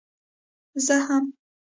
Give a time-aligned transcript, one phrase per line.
[0.85, 1.25] زه هم.